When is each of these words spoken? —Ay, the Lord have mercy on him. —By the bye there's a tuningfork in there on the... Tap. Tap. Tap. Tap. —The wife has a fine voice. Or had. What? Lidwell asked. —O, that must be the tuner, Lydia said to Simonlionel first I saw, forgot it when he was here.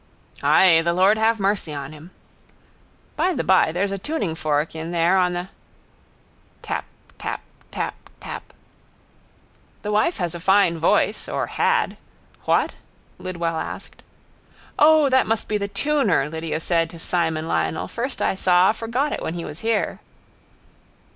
—Ay, 0.41 0.81
the 0.83 0.93
Lord 0.93 1.19
have 1.19 1.39
mercy 1.39 1.75
on 1.75 1.91
him. 1.93 2.09
—By 3.15 3.35
the 3.35 3.43
bye 3.43 3.71
there's 3.71 3.91
a 3.91 3.99
tuningfork 3.99 4.73
in 4.73 4.89
there 4.89 5.15
on 5.15 5.33
the... 5.33 5.49
Tap. 6.63 6.85
Tap. 7.19 7.41
Tap. 7.71 7.93
Tap. 8.19 8.41
—The 9.83 9.91
wife 9.91 10.17
has 10.17 10.33
a 10.33 10.39
fine 10.39 10.79
voice. 10.79 11.29
Or 11.29 11.45
had. 11.45 11.97
What? 12.45 12.77
Lidwell 13.19 13.57
asked. 13.57 14.01
—O, 14.79 15.07
that 15.07 15.27
must 15.27 15.47
be 15.47 15.59
the 15.59 15.67
tuner, 15.67 16.27
Lydia 16.27 16.59
said 16.61 16.89
to 16.89 16.97
Simonlionel 16.97 17.87
first 17.87 18.23
I 18.23 18.33
saw, 18.33 18.71
forgot 18.71 19.13
it 19.13 19.21
when 19.21 19.35
he 19.35 19.45
was 19.45 19.59
here. 19.59 19.99